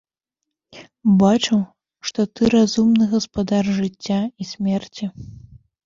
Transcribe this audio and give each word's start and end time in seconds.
Бачу, 1.19 1.59
што 2.11 2.19
ты 2.35 2.43
разумны 2.55 3.03
гаспадар 3.15 3.73
жыцця 3.79 4.21
і 4.25 4.43
смерці. 4.57 5.05